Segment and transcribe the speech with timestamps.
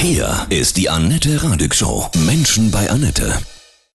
[0.00, 2.08] Hier ist die Annette Radig Show.
[2.24, 3.32] Menschen bei Annette.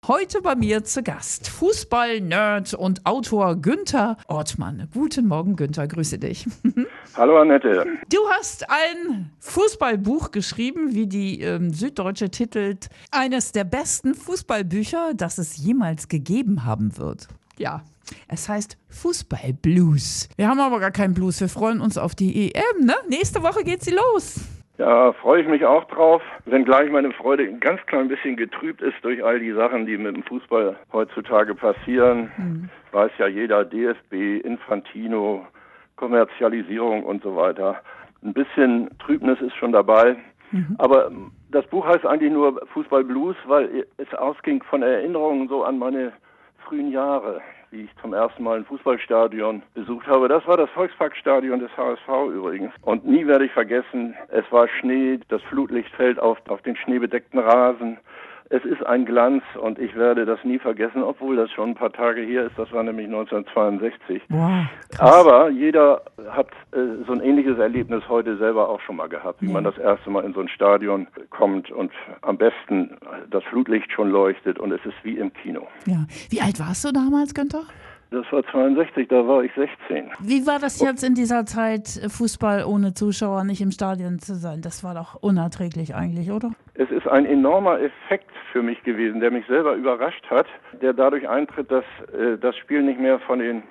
[0.08, 4.88] Heute bei mir zu Gast Fußball-Nerd und Autor Günther Ortmann.
[4.92, 6.48] Guten Morgen, Günther, grüße dich.
[7.16, 7.86] Hallo Annette.
[8.10, 15.38] Du hast ein Fußballbuch geschrieben, wie die ähm, Süddeutsche titelt, eines der besten Fußballbücher, das
[15.38, 17.28] es jemals gegeben haben wird.
[17.58, 17.84] Ja,
[18.26, 20.30] es heißt Fußballblues.
[20.34, 21.40] Wir haben aber gar keinen Blues.
[21.40, 22.96] Wir freuen uns auf die EM, ne?
[23.08, 24.40] Nächste Woche geht sie los.
[24.82, 28.96] Ja, freue ich mich auch drauf, wenngleich meine Freude ein ganz klein bisschen getrübt ist
[29.02, 32.32] durch all die Sachen, die mit dem Fußball heutzutage passieren.
[32.36, 32.68] Mhm.
[32.90, 35.46] Weiß ja jeder, DFB, Infantino,
[35.94, 37.80] Kommerzialisierung und so weiter.
[38.24, 40.16] Ein bisschen Trübnis ist schon dabei.
[40.50, 40.74] Mhm.
[40.78, 41.12] Aber
[41.52, 46.12] das Buch heißt eigentlich nur Fußball Blues, weil es ausging von Erinnerungen so an meine
[46.58, 47.40] frühen Jahre
[47.72, 50.28] wie ich zum ersten Mal ein Fußballstadion besucht habe.
[50.28, 52.72] Das war das Volksparkstadion des HSV übrigens.
[52.82, 57.40] Und nie werde ich vergessen, es war Schnee, das Flutlicht fällt auf, auf den schneebedeckten
[57.40, 57.96] Rasen.
[58.52, 61.90] Es ist ein Glanz und ich werde das nie vergessen, obwohl das schon ein paar
[61.90, 62.58] Tage her ist.
[62.58, 64.20] Das war nämlich 1962.
[64.28, 64.66] Wow,
[64.98, 69.46] Aber jeder hat äh, so ein ähnliches Erlebnis heute selber auch schon mal gehabt, wie
[69.46, 69.52] ja.
[69.52, 72.98] man das erste Mal in so ein Stadion kommt und am besten
[73.30, 75.66] das Flutlicht schon leuchtet und es ist wie im Kino.
[75.86, 76.04] Ja.
[76.28, 77.62] Wie alt warst du damals, Günther?
[78.12, 80.10] Das war 62, da war ich 16.
[80.20, 84.60] Wie war das jetzt in dieser Zeit, Fußball ohne Zuschauer nicht im Stadion zu sein?
[84.60, 86.50] Das war doch unerträglich eigentlich, oder?
[86.74, 90.46] Es ist ein enormer Effekt für mich gewesen, der mich selber überrascht hat,
[90.82, 93.62] der dadurch eintritt, dass äh, das Spiel nicht mehr von den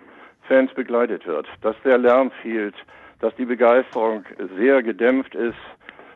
[0.47, 2.75] Fans begleitet wird, dass der Lärm fehlt,
[3.19, 4.25] dass die Begeisterung
[4.57, 5.53] sehr gedämpft ist,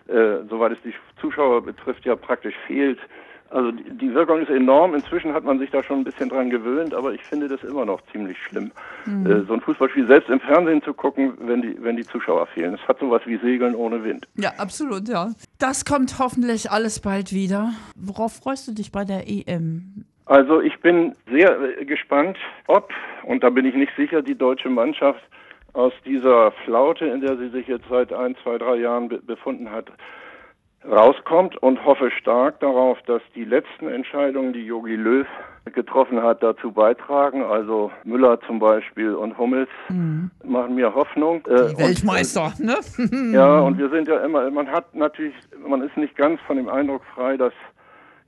[0.08, 2.98] äh, soweit es die Zuschauer betrifft, ja praktisch fehlt.
[3.56, 4.96] Also die Wirkung ist enorm.
[4.96, 7.86] Inzwischen hat man sich da schon ein bisschen dran gewöhnt, aber ich finde das immer
[7.86, 8.70] noch ziemlich schlimm,
[9.06, 9.26] mhm.
[9.26, 12.74] äh, so ein Fußballspiel selbst im Fernsehen zu gucken, wenn die, wenn die Zuschauer fehlen.
[12.74, 14.28] Es hat sowas wie Segeln ohne Wind.
[14.36, 15.30] Ja, absolut, ja.
[15.58, 17.72] Das kommt hoffentlich alles bald wieder.
[17.96, 20.04] Worauf freust du dich bei der EM?
[20.26, 22.92] Also ich bin sehr äh, gespannt, ob,
[23.24, 25.24] und da bin ich nicht sicher, die deutsche Mannschaft
[25.72, 29.72] aus dieser Flaute, in der sie sich jetzt seit ein, zwei, drei Jahren be befunden
[29.72, 29.90] hat,
[30.90, 35.28] rauskommt und hoffe stark darauf, dass die letzten Entscheidungen, die Jogi Löw
[35.74, 37.44] getroffen hat, dazu beitragen.
[37.44, 40.30] Also Müller zum Beispiel und Hummels mhm.
[40.44, 41.44] machen mir Hoffnung.
[41.48, 42.78] Die äh, Weltmeister, und, ne?
[43.34, 45.36] ja, und wir sind ja immer, man hat natürlich,
[45.68, 47.54] man ist nicht ganz von dem Eindruck frei, dass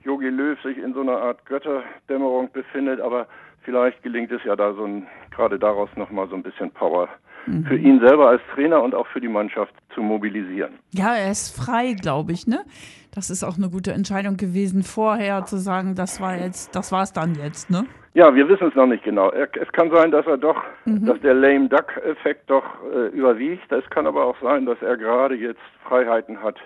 [0.04, 3.28] Jogi Löw sich in so einer Art Götterdämmerung befindet, aber
[3.62, 7.10] vielleicht gelingt es ja da so ein, gerade daraus nochmal so ein bisschen Power
[7.48, 7.66] mhm.
[7.66, 10.74] für ihn selber als Trainer und auch für die Mannschaft zu mobilisieren.
[10.92, 12.60] Ja, er ist frei, glaube ich, ne?
[13.14, 17.02] Das ist auch eine gute Entscheidung gewesen, vorher zu sagen, das war jetzt, das war
[17.02, 17.86] es dann jetzt, ne?
[18.14, 19.32] Ja, wir wissen es noch nicht genau.
[19.32, 21.06] Es kann sein, dass er doch, mhm.
[21.06, 22.64] dass der Lame Duck-Effekt doch
[22.94, 23.72] äh, überwiegt.
[23.72, 26.58] Es kann aber auch sein, dass er gerade jetzt Freiheiten hat,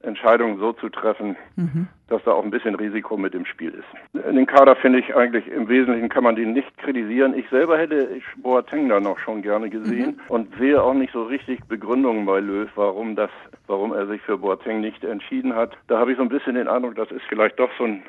[0.00, 1.88] Entscheidungen so zu treffen, mhm.
[2.08, 4.24] dass da auch ein bisschen Risiko mit im Spiel ist.
[4.32, 7.34] Den Kader finde ich eigentlich im Wesentlichen kann man den nicht kritisieren.
[7.36, 10.20] Ich selber hätte Boateng da noch schon gerne gesehen mhm.
[10.28, 13.30] und sehe auch nicht so richtig Begründungen bei Löw, warum das,
[13.66, 15.76] warum er sich für Boateng nicht entschieden hat.
[15.88, 18.02] Da habe ich so ein bisschen den Eindruck, das ist vielleicht doch so ein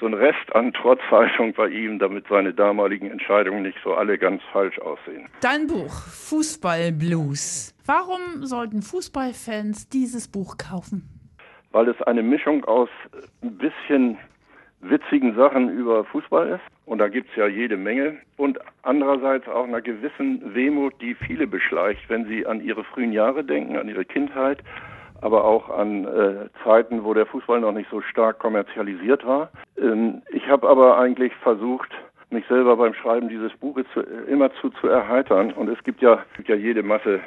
[0.00, 4.42] so ein Rest an Trotzhaltung bei ihm, damit seine damaligen Entscheidungen nicht so alle ganz
[4.52, 5.28] falsch aussehen.
[5.40, 7.72] Dein Buch Fußball Blues.
[7.86, 11.21] Warum sollten Fußballfans dieses Buch kaufen?
[11.72, 12.88] Weil es eine Mischung aus
[13.42, 14.18] ein bisschen
[14.80, 16.62] witzigen Sachen über Fußball ist.
[16.86, 18.18] Und da gibt's ja jede Menge.
[18.36, 23.44] Und andererseits auch einer gewissen Wehmut, die viele beschleicht, wenn sie an ihre frühen Jahre
[23.44, 24.58] denken, an ihre Kindheit,
[25.20, 29.50] aber auch an äh, Zeiten, wo der Fußball noch nicht so stark kommerzialisiert war.
[29.80, 31.90] Ähm, ich habe aber eigentlich versucht,
[32.30, 35.52] mich selber beim Schreiben dieses Buches zu, äh, immerzu zu erheitern.
[35.52, 37.20] Und es gibt ja, gibt ja jede Masse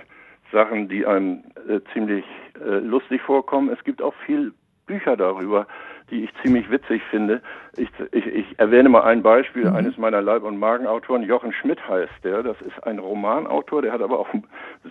[0.52, 2.26] Sachen, die einem äh, ziemlich
[2.60, 3.70] äh, lustig vorkommen.
[3.70, 4.54] Es gibt auch viel
[4.86, 5.68] Bücher darüber,
[6.12, 7.42] die ich ziemlich witzig finde.
[7.76, 9.76] Ich, ich, ich erwähne mal ein Beispiel mhm.
[9.76, 12.44] eines meiner Leib- und Magenautoren, Jochen Schmidt heißt der.
[12.44, 14.44] Das ist ein Romanautor, der hat aber auch ein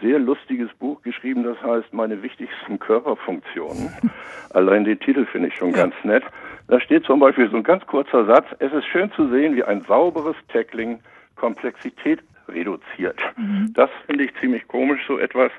[0.02, 3.92] sehr lustiges Buch geschrieben, das heißt Meine wichtigsten Körperfunktionen.
[4.50, 5.76] Allein den Titel finde ich schon ja.
[5.76, 6.24] ganz nett.
[6.66, 9.62] Da steht zum Beispiel so ein ganz kurzer Satz, es ist schön zu sehen, wie
[9.62, 10.98] ein sauberes Tackling
[11.36, 13.18] Komplexität reduziert.
[13.36, 13.72] Mhm.
[13.74, 15.50] Das finde ich ziemlich komisch, so etwas.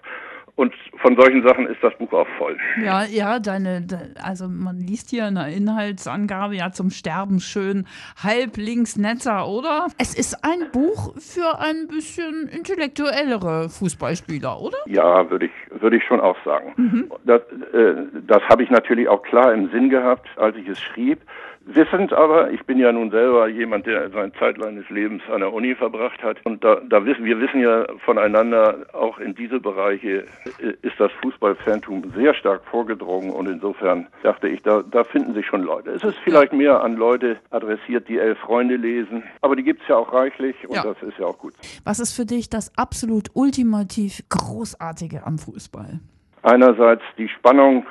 [0.56, 2.56] Und von solchen Sachen ist das Buch auch voll.
[2.82, 3.86] Ja, ja, deine,
[4.24, 7.86] also man liest hier eine Inhaltsangabe ja zum Sterben schön
[8.24, 9.88] halb links netter, oder?
[9.98, 14.78] Es ist ein Buch für ein bisschen intellektuellere Fußballspieler, oder?
[14.86, 16.74] Ja, würde ich, würde ich schon auch sagen.
[16.78, 17.12] Mhm.
[17.26, 17.42] Das,
[17.74, 17.96] äh,
[18.26, 21.20] das habe ich natürlich auch klar im Sinn gehabt, als ich es schrieb.
[21.68, 25.52] Wissend aber, ich bin ja nun selber jemand, der seine Zeit seines Lebens an der
[25.52, 26.38] Uni verbracht hat.
[26.44, 30.26] Und da, da wissen, wir wissen ja voneinander, auch in diese Bereiche
[30.60, 33.32] ist das Fußballfantum sehr stark vorgedrungen.
[33.32, 35.90] Und insofern dachte ich, da, da finden sich schon Leute.
[35.90, 39.24] Es ist vielleicht mehr an Leute adressiert, die elf Freunde lesen.
[39.42, 40.84] Aber die gibt es ja auch reichlich und ja.
[40.84, 41.54] das ist ja auch gut.
[41.84, 46.00] Was ist für dich das absolut ultimativ Großartige am Fußball?
[46.44, 47.88] Einerseits die Spannung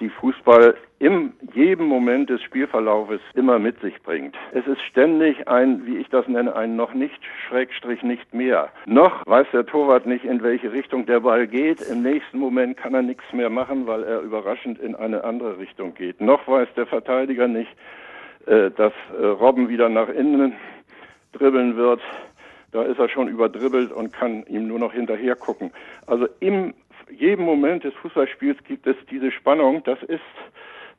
[0.00, 4.36] die Fußball in jedem Moment des Spielverlaufes immer mit sich bringt.
[4.52, 7.18] Es ist ständig ein, wie ich das nenne, ein noch nicht
[7.48, 8.68] Schrägstrich nicht mehr.
[8.84, 11.80] Noch weiß der Torwart nicht, in welche Richtung der Ball geht.
[11.80, 15.94] Im nächsten Moment kann er nichts mehr machen, weil er überraschend in eine andere Richtung
[15.94, 16.20] geht.
[16.20, 17.74] Noch weiß der Verteidiger nicht,
[18.46, 20.52] äh, dass äh, Robben wieder nach innen
[21.32, 22.02] dribbeln wird.
[22.72, 25.72] Da ist er schon überdribbelt und kann ihm nur noch hinterher gucken.
[26.06, 26.74] Also im
[27.10, 29.82] jedem Moment des Fußballspiels gibt es diese Spannung.
[29.84, 30.20] Das ist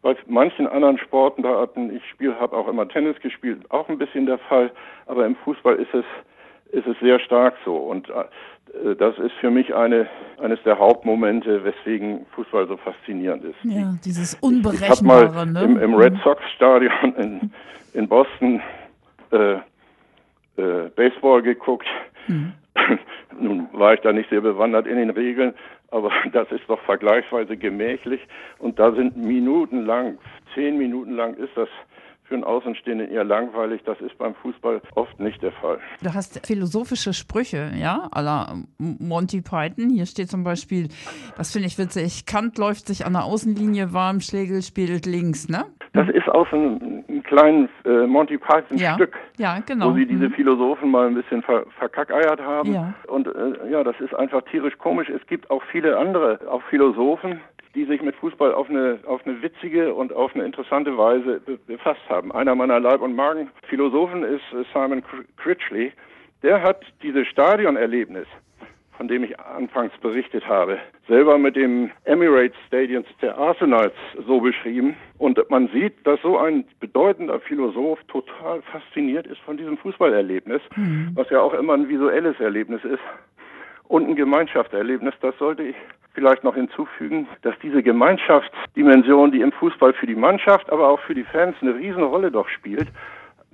[0.01, 4.39] bei manchen anderen Sportarten, ich spiele, habe auch immer Tennis gespielt, auch ein bisschen der
[4.39, 4.71] Fall,
[5.05, 6.05] aber im Fußball ist es
[6.71, 10.07] ist es sehr stark so und äh, das ist für mich eine
[10.41, 13.57] eines der Hauptmomente, weswegen Fußball so faszinierend ist.
[13.63, 15.25] Ja, dieses Unberechenbare.
[15.25, 15.63] Ich, ich habe mal ne?
[15.63, 17.51] im, im, Red Sox Stadion in,
[17.93, 18.61] in Boston
[19.31, 19.55] äh,
[20.57, 21.87] äh, Baseball geguckt.
[22.27, 22.53] Mhm.
[23.39, 25.53] Nun war ich da nicht sehr bewandert in den Regeln,
[25.91, 28.21] aber das ist doch vergleichsweise gemächlich
[28.59, 30.17] und da sind minutenlang,
[30.55, 31.69] zehn Minuten lang ist das
[32.31, 33.81] für einen Außenstehenden eher langweilig.
[33.83, 35.79] Das ist beim Fußball oft nicht der Fall.
[36.01, 39.89] Du hast philosophische Sprüche, ja, aller Monty Python.
[39.89, 40.88] Hier steht zum Beispiel,
[41.35, 45.65] das finde ich witzig, Kant läuft sich an der Außenlinie warm, Schlegel spielt links, ne?
[45.91, 49.92] Das ist aus einem kleinen äh, Monty Python-Stück, ja, ja, genau.
[49.92, 50.33] wo sie diese mhm.
[50.33, 52.74] Philosophen mal ein bisschen ver verkackeiert haben.
[52.74, 52.94] Ja.
[53.07, 55.10] Und äh, ja, das ist einfach tierisch komisch.
[55.10, 57.39] Es gibt auch viele andere, auch Philosophen,
[57.74, 61.57] die sich mit Fußball auf eine, auf eine witzige und auf eine interessante Weise be
[61.66, 62.33] befasst haben.
[62.33, 65.01] Einer meiner Leib- und Magen-Philosophen ist äh, Simon
[65.38, 65.94] Critchley.
[66.44, 68.28] Der hat dieses Stadionerlebnis,
[69.01, 70.77] von dem ich anfangs berichtet habe,
[71.07, 73.95] selber mit dem Emirates Stadions der Arsenals
[74.27, 74.95] so beschrieben.
[75.18, 81.09] Und man sieht, dass so ein bedeutender Philosoph total fasziniert ist von diesem Fußballerlebnis, mhm.
[81.15, 83.01] was ja auch immer ein visuelles Erlebnis ist
[83.88, 85.15] und ein Gemeinschaftserlebnis.
[85.19, 85.75] Das sollte ich
[86.13, 91.15] vielleicht noch hinzufügen, dass diese Gemeinschaftsdimension, die im Fußball für die Mannschaft, aber auch für
[91.15, 92.89] die Fans eine Riesenrolle doch spielt,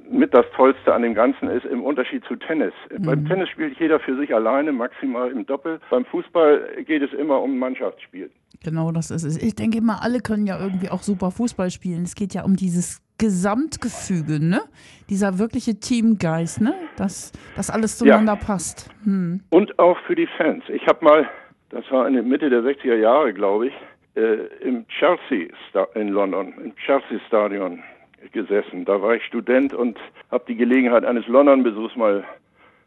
[0.10, 2.74] mit das Tollste an dem Ganzen ist im Unterschied zu Tennis.
[2.90, 3.06] Mhm.
[3.06, 5.80] Beim Tennis spielt jeder für sich alleine, maximal im Doppel.
[5.90, 8.30] Beim Fußball geht es immer um Mannschaftsspiel.
[8.64, 9.42] Genau, das ist es.
[9.42, 12.04] Ich denke immer, alle können ja irgendwie auch super Fußball spielen.
[12.04, 14.62] Es geht ja um dieses Gesamtgefüge, ne?
[15.10, 16.74] Dieser wirkliche Teamgeist, ne?
[16.98, 18.46] Dass das alles zueinander ja.
[18.46, 18.90] passt.
[19.04, 19.42] Hm.
[19.50, 20.64] Und auch für die Fans.
[20.70, 21.30] Ich habe mal,
[21.70, 23.74] das war in der Mitte der 60er Jahre, glaube ich,
[24.16, 25.48] äh, im Chelsea
[25.96, 27.84] in London, im Chelsea Stadion
[28.32, 28.86] gesessen.
[28.86, 29.98] Da war ich Student und
[30.32, 32.24] habe die Gelegenheit eines London-Besuchs mal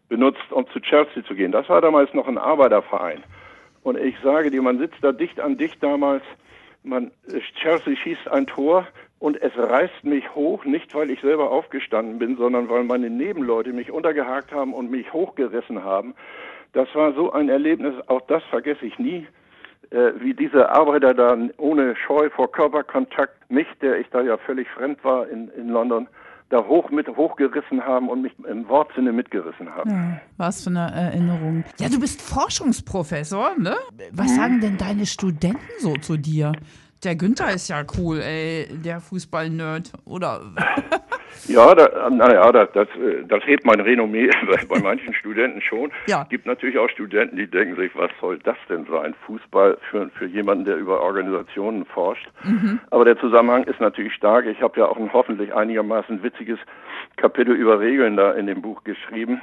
[0.09, 1.53] benutzt, um zu Chelsea zu gehen.
[1.53, 3.23] Das war damals noch ein Arbeiterverein.
[3.83, 6.23] Und ich sage dir, man sitzt da dicht an dicht damals.
[6.83, 7.11] Man,
[7.63, 8.87] Chelsea schießt ein Tor
[9.19, 13.73] und es reißt mich hoch, nicht weil ich selber aufgestanden bin, sondern weil meine Nebenleute
[13.73, 16.15] mich untergehakt haben und mich hochgerissen haben.
[16.73, 19.27] Das war so ein Erlebnis, auch das vergesse ich nie,
[19.91, 24.69] äh, wie diese Arbeiter dann ohne Scheu vor Körperkontakt mich, der ich da ja völlig
[24.71, 26.07] fremd war in, in London,
[26.49, 29.91] da hoch mit hochgerissen haben und mich im Wortsinne mitgerissen haben.
[29.91, 31.65] Ja, was für eine Erinnerung.
[31.79, 33.77] Ja, du bist Forschungsprofessor, ne?
[34.13, 34.37] Was mhm.
[34.37, 36.53] sagen denn deine Studenten so zu dir?
[37.03, 40.43] Der Günther ist ja cool, ey, der Fußball-Nerd, oder?
[41.47, 42.89] Ja, da, naja, das, das,
[43.27, 45.91] das hebt mein Renommee bei, bei manchen Studenten schon.
[46.07, 46.25] Ja.
[46.29, 49.15] gibt natürlich auch Studenten, die denken sich, was soll das denn sein?
[49.27, 52.29] Fußball für, für jemanden, der über Organisationen forscht.
[52.45, 52.81] Mhm.
[52.91, 54.47] Aber der Zusammenhang ist natürlich stark.
[54.47, 56.59] Ich habe ja auch ein hoffentlich einigermaßen witziges
[57.17, 59.41] Kapitel über Regeln da in dem Buch geschrieben.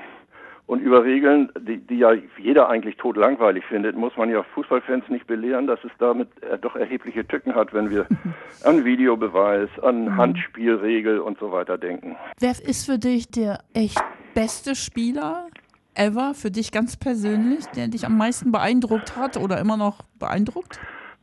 [0.67, 5.25] Und über Regeln, die, die ja jeder eigentlich totlangweilig findet, muss man ja Fußballfans nicht
[5.25, 8.05] belehren, dass es damit äh, doch erhebliche Tücken hat, wenn wir
[8.65, 10.17] an Videobeweis, an mhm.
[10.17, 12.17] Handspielregel und so weiter denken.
[12.39, 15.47] Wer ist für dich der echt beste Spieler
[15.95, 20.81] ever, für dich ganz persönlich, der dich am meisten beeindruckt hat oder immer noch beeindruckt?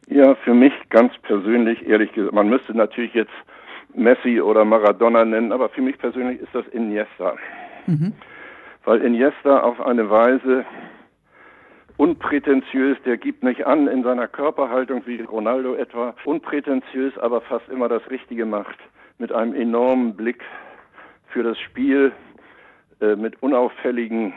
[0.08, 3.32] Ja, für mich ganz persönlich, ehrlich gesagt, man müsste natürlich jetzt
[3.92, 7.34] Messi oder Maradona nennen, aber für mich persönlich ist das Iniesta.
[7.86, 8.14] Mhm
[8.84, 10.64] weil Iniesta auf eine Weise
[11.96, 17.88] unprätentiös, der gibt nicht an in seiner Körperhaltung wie Ronaldo etwa, unprätentiös, aber fast immer
[17.88, 18.78] das Richtige macht,
[19.18, 20.42] mit einem enormen Blick
[21.28, 22.12] für das Spiel,
[23.00, 24.34] äh, mit unauffälligen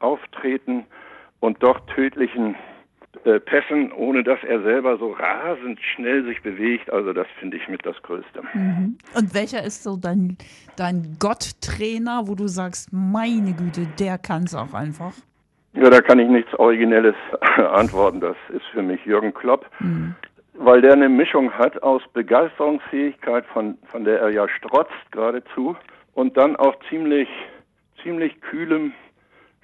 [0.00, 0.86] Auftreten
[1.40, 2.56] und doch tödlichen
[3.24, 6.92] äh, Pässen, ohne dass er selber so rasend schnell sich bewegt.
[6.92, 8.42] Also das finde ich mit das Größte.
[8.52, 8.98] Mhm.
[9.14, 10.36] Und welcher ist so dein,
[10.76, 15.12] dein Gotttrainer, wo du sagst, meine Güte, der kann es auch einfach?
[15.72, 17.16] Ja, da kann ich nichts Originelles
[17.56, 18.20] antworten.
[18.20, 19.66] Das ist für mich Jürgen Klopp.
[19.80, 20.14] Mhm
[20.56, 25.76] weil der eine Mischung hat aus Begeisterungsfähigkeit, von, von der er ja strotzt geradezu,
[26.14, 27.28] und dann auch ziemlich,
[28.02, 28.92] ziemlich kühlem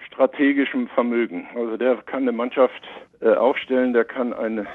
[0.07, 1.47] strategischem Vermögen.
[1.55, 2.83] Also der kann eine Mannschaft
[3.21, 4.67] äh, aufstellen, der kann eine,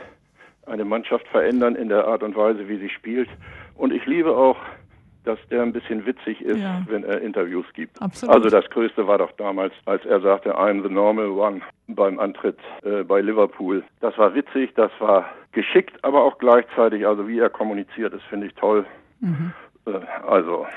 [0.65, 3.29] eine Mannschaft verändern in der Art und Weise, wie sie spielt.
[3.75, 4.57] Und ich liebe auch,
[5.25, 6.83] dass der ein bisschen witzig ist, ja.
[6.87, 8.01] wenn er Interviews gibt.
[8.01, 8.35] Absolut.
[8.35, 12.59] Also das Größte war doch damals, als er sagte, I'm the normal one beim Antritt
[12.83, 13.83] äh, bei Liverpool.
[14.01, 18.47] Das war witzig, das war geschickt, aber auch gleichzeitig, also wie er kommuniziert, das finde
[18.47, 18.85] ich toll.
[19.19, 19.53] Mhm.
[19.87, 20.67] Äh, also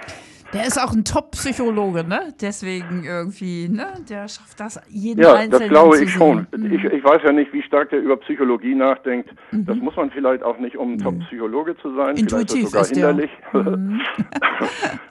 [0.52, 2.32] der ist auch ein Top-Psychologe, ne?
[2.40, 3.86] Deswegen irgendwie, ne?
[4.08, 5.52] Der schafft das jeden ja, Einzelnen.
[5.52, 6.46] Ja, das glaube ich schon.
[6.56, 6.72] Mhm.
[6.72, 9.30] Ich, ich, weiß ja nicht, wie stark der über Psychologie nachdenkt.
[9.50, 9.66] Mhm.
[9.66, 12.16] Das muss man vielleicht auch nicht, um ein Top-Psychologe zu sein.
[12.16, 13.30] Intuitiv vielleicht ist sogar hinderlich.
[13.52, 14.00] Mhm.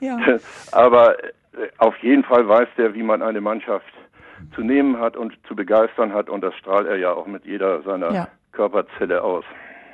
[0.00, 0.18] ja.
[0.72, 3.86] Aber äh, auf jeden Fall weiß der, wie man eine Mannschaft
[4.54, 6.28] zu nehmen hat und zu begeistern hat.
[6.28, 8.28] Und das strahlt er ja auch mit jeder seiner ja.
[8.52, 9.44] Körperzelle aus.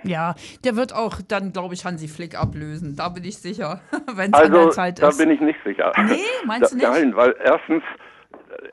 [0.04, 0.34] Ja,
[0.64, 2.96] der wird auch dann, glaube ich, Hansi Flick ablösen.
[2.96, 3.80] Da bin ich sicher,
[4.14, 5.02] wenn es also, an der Zeit ist.
[5.02, 5.92] Da bin ich nicht sicher.
[6.06, 6.86] Nee, meinst du nicht?
[6.86, 7.82] Nein, weil erstens,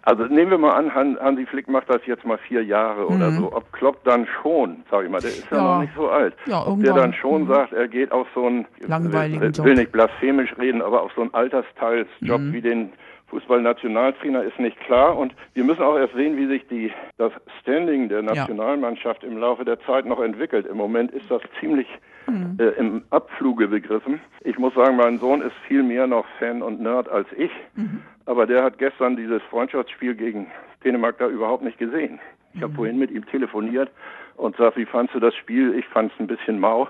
[0.03, 3.15] also nehmen wir mal an, Hansi Flick macht das jetzt mal vier Jahre mhm.
[3.15, 3.53] oder so.
[3.53, 6.35] Ob Klopp dann schon, sag ich mal, der ist ja, ja noch nicht so alt.
[6.45, 7.47] Ja, Ob der dann schon mhm.
[7.47, 11.21] sagt, er geht auf so einen, langweiligen ich will nicht blasphemisch reden, aber auf so
[11.21, 12.53] einen Altersteilsjob mhm.
[12.53, 12.93] wie den
[13.31, 18.09] Fußballnationaltrainer ist nicht klar und wir müssen auch erst sehen, wie sich die, das Standing
[18.09, 20.65] der Nationalmannschaft im Laufe der Zeit noch entwickelt.
[20.65, 21.87] Im Moment ist das ziemlich
[22.27, 22.57] mhm.
[22.59, 24.19] äh, im Abfluge begriffen.
[24.41, 28.01] Ich muss sagen, mein Sohn ist viel mehr noch Fan und Nerd als ich, mhm.
[28.25, 30.47] aber der hat gestern dieses Freundschaftsspiel gegen
[30.83, 32.19] Dänemark da überhaupt nicht gesehen.
[32.53, 32.75] Ich habe mhm.
[32.75, 33.89] vorhin mit ihm telefoniert
[34.35, 35.73] und sagt, wie fandst du das Spiel?
[35.75, 36.89] Ich fand es ein bisschen mau.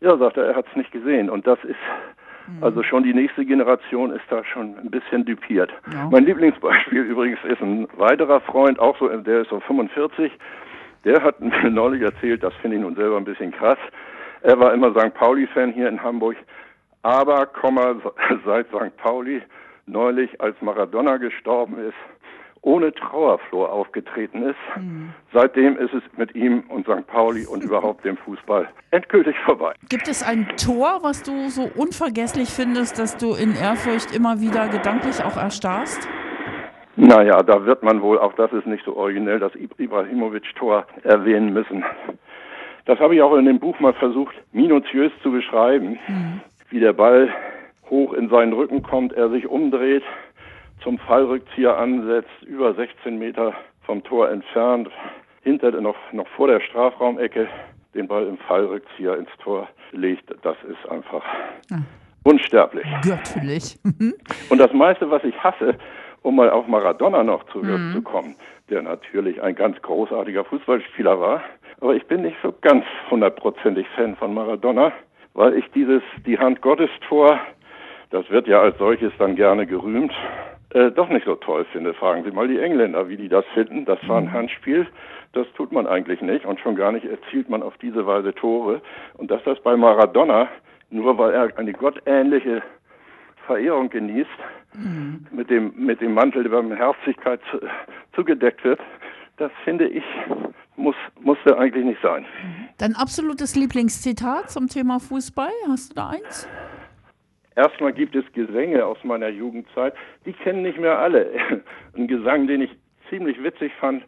[0.00, 1.28] Ja, sagt er, er hat es nicht gesehen.
[1.28, 1.76] Und das ist.
[2.60, 5.70] Also schon die nächste Generation ist da schon ein bisschen dupiert.
[5.92, 6.08] Ja.
[6.10, 10.32] Mein Lieblingsbeispiel übrigens ist ein weiterer Freund, auch so, der ist so 45.
[11.04, 13.78] Der hat mir neulich erzählt, das finde ich nun selber ein bisschen krass.
[14.42, 15.14] Er war immer St.
[15.14, 16.36] Pauli-Fan hier in Hamburg,
[17.02, 17.96] aber, Komma,
[18.44, 18.96] seit St.
[18.96, 19.42] Pauli
[19.86, 21.94] neulich, als Maradona gestorben ist,
[22.62, 24.56] ohne Trauerflor aufgetreten ist.
[24.76, 25.12] Mhm.
[25.32, 27.06] Seitdem ist es mit ihm und St.
[27.06, 29.74] Pauli und überhaupt dem Fußball endgültig vorbei.
[29.88, 34.68] Gibt es ein Tor, was du so unvergesslich findest, dass du in Ehrfurcht immer wieder
[34.68, 36.08] gedanklich auch erstarrst?
[36.94, 41.84] Naja, da wird man wohl, auch das ist nicht so originell, das Ibrahimovic-Tor erwähnen müssen.
[42.84, 46.40] Das habe ich auch in dem Buch mal versucht, minutiös zu beschreiben, mhm.
[46.68, 47.32] wie der Ball
[47.88, 50.02] hoch in seinen Rücken kommt, er sich umdreht,
[50.82, 54.88] zum Fallrückzieher ansetzt, über 16 Meter vom Tor entfernt,
[55.42, 57.48] hinter noch, noch vor der Strafraumecke
[57.94, 60.32] den Ball im Fallrückzieher ins Tor legt.
[60.42, 61.24] Das ist einfach
[61.70, 61.78] ja.
[62.24, 62.86] unsterblich.
[63.02, 63.78] Göttlich.
[64.48, 65.76] Und das meiste, was ich hasse,
[66.22, 68.70] um mal auf Maradona noch zurückzukommen, mhm.
[68.70, 71.42] der natürlich ein ganz großartiger Fußballspieler war,
[71.80, 74.92] aber ich bin nicht so ganz hundertprozentig Fan von Maradona,
[75.34, 77.40] weil ich dieses die Hand Gottes Tor,
[78.10, 80.12] das wird ja als solches dann gerne gerühmt,
[80.74, 81.94] äh, doch nicht so toll finde.
[81.94, 83.84] Fragen Sie mal die Engländer, wie die das finden.
[83.84, 84.32] Das war ein mhm.
[84.32, 84.86] Handspiel.
[85.32, 88.80] Das tut man eigentlich nicht und schon gar nicht erzielt man auf diese Weise Tore.
[89.14, 90.48] Und dass das bei Maradona,
[90.90, 92.62] nur weil er eine gottähnliche
[93.46, 94.30] Verehrung genießt,
[94.74, 95.26] mhm.
[95.30, 97.60] mit, dem, mit dem Mantel der Barmherzigkeit zu,
[98.14, 98.80] zugedeckt wird,
[99.38, 100.04] das finde ich,
[100.76, 102.24] muss, musste eigentlich nicht sein.
[102.78, 106.48] Dein absolutes Lieblingszitat zum Thema Fußball, hast du da eins?
[107.56, 109.94] Erstmal gibt es Gesänge aus meiner Jugendzeit,
[110.24, 111.30] die kennen nicht mehr alle.
[111.96, 112.70] Ein Gesang, den ich
[113.10, 114.04] ziemlich witzig fand,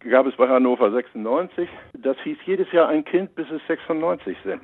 [0.00, 1.68] gab es bei Hannover 96.
[1.94, 4.62] Das hieß jedes Jahr ein Kind, bis es 96 sind.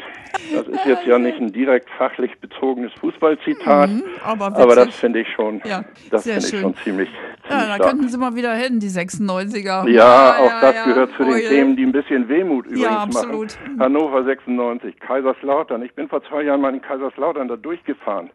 [0.54, 5.20] Das ist jetzt ja nicht ein direkt fachlich bezogenes Fußballzitat, mhm, aber, aber, das finde
[5.20, 7.08] ich schon, ja, das finde ich schon ziemlich,
[7.48, 9.64] Ja, da könnten Sie mal wieder hin, die 96er.
[9.64, 12.98] Ja, ja auch ja, das gehört zu den Themen, die ein bisschen Wehmut übrigens ja,
[12.98, 13.58] absolut.
[13.60, 13.80] machen.
[13.80, 15.82] Hannover 96, Kaiserslautern.
[15.82, 18.30] Ich bin vor zwei Jahren mal in Kaiserslautern da durchgefahren.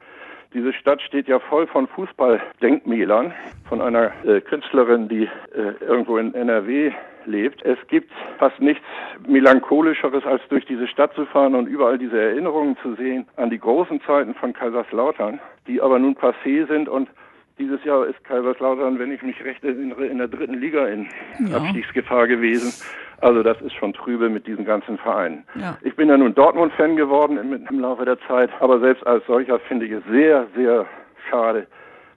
[0.54, 3.34] Diese Stadt steht ja voll von Fußballdenkmälern
[3.68, 6.92] von einer äh, Künstlerin, die äh, irgendwo in NRW
[7.26, 7.64] lebt.
[7.64, 8.84] Es gibt fast nichts
[9.28, 13.60] melancholischeres, als durch diese Stadt zu fahren und überall diese Erinnerungen zu sehen an die
[13.60, 17.10] großen Zeiten von Kaiserslautern, die aber nun passé sind und
[17.60, 21.08] dieses Jahr ist Kaiserslautern, wenn ich mich recht erinnere, in der dritten Liga in
[21.48, 21.58] ja.
[21.58, 22.74] Abstiegsgefahr gewesen.
[23.22, 25.44] Also das ist schon trübe mit diesen ganzen Vereinen.
[25.56, 25.78] Ja.
[25.82, 29.60] Ich bin ja nun Dortmund-Fan geworden im, im Laufe der Zeit, aber selbst als solcher
[29.60, 30.86] finde ich es sehr, sehr
[31.30, 31.68] schade,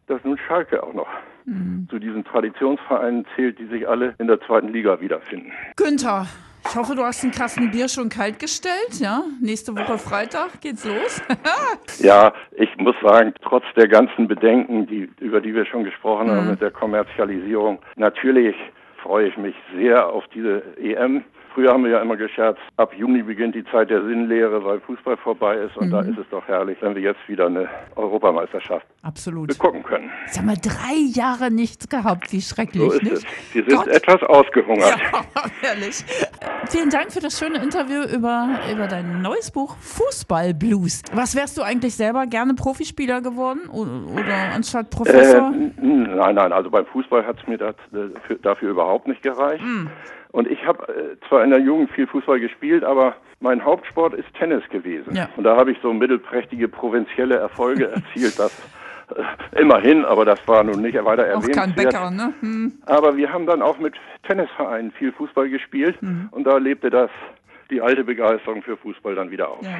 [0.06, 1.08] dass nun Schalke auch noch
[1.44, 1.88] mhm.
[1.90, 5.52] zu diesen Traditionsvereinen zählt, die sich alle in der zweiten Liga wiederfinden.
[5.76, 6.26] Günther,
[6.64, 9.24] Ich hoffe, du hast den Kasten Bier schon kalt gestellt, ja?
[9.40, 11.20] Nächste Woche Freitag geht's los.
[11.98, 16.50] ja, ich muss sagen, trotz der ganzen Bedenken, die, über die wir schon gesprochen haben
[16.50, 18.56] mit der Kommerzialisierung, natürlich
[19.02, 21.24] freue ich mich sehr auf diese EM.
[21.54, 25.16] Früher haben wir ja immer gescherzt, ab Juni beginnt die Zeit der Sinnlehre, weil Fußball
[25.18, 25.76] vorbei ist.
[25.76, 25.90] Und mhm.
[25.90, 29.48] da ist es doch herrlich, wenn wir jetzt wieder eine Europameisterschaft Absolut.
[29.48, 30.10] begucken können.
[30.26, 32.32] Sie haben wir drei Jahre nichts gehabt.
[32.32, 33.14] Wie schrecklich, so ist nicht?
[33.14, 33.52] Es.
[33.52, 33.88] Sie sind Gott.
[33.88, 34.98] etwas ausgehungert.
[34.98, 35.24] Ja,
[35.60, 36.04] herrlich.
[36.68, 41.02] Vielen Dank für das schöne Interview über, über dein neues Buch Fußballblues.
[41.12, 45.52] Was wärst du eigentlich selber gerne Profispieler geworden oder anstatt Professor?
[45.52, 49.62] Äh, nein, nein, also beim Fußball hat es mir das, dafür, dafür überhaupt nicht gereicht.
[49.62, 49.90] Mhm.
[50.32, 54.32] Und ich habe äh, zwar in der Jugend viel Fußball gespielt, aber mein Hauptsport ist
[54.34, 55.14] Tennis gewesen.
[55.14, 55.28] Ja.
[55.36, 58.52] Und da habe ich so mittelprächtige provinzielle Erfolge erzielt, das
[59.14, 61.50] äh, immerhin, aber das war nun nicht weiter erwähnt.
[61.50, 62.32] Auch kein Bäcker, ne?
[62.40, 62.72] Hm.
[62.86, 63.94] Aber wir haben dann auch mit
[64.26, 66.28] Tennisvereinen viel Fußball gespielt mhm.
[66.30, 67.10] und da lebte das
[67.70, 69.62] die alte Begeisterung für Fußball dann wieder auf.
[69.62, 69.78] Ja.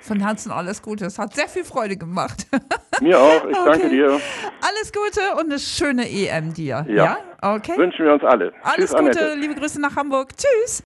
[0.00, 1.04] Von Herzen alles Gute.
[1.06, 2.46] Es hat sehr viel Freude gemacht.
[3.00, 3.44] Mir auch.
[3.44, 3.70] Ich okay.
[3.70, 4.20] danke dir.
[4.60, 6.84] Alles Gute und eine schöne EM dir.
[6.88, 7.04] Ja.
[7.04, 7.18] ja?
[7.42, 7.76] Okay.
[7.76, 8.52] Wünschen wir uns alle.
[8.62, 9.20] Alles Tschüss, Gute.
[9.20, 9.34] Annette.
[9.34, 10.30] Liebe Grüße nach Hamburg.
[10.36, 10.78] Tschüss.